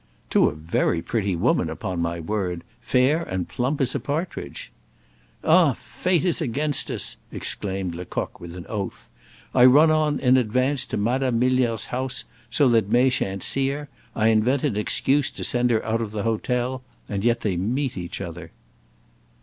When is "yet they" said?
17.23-17.55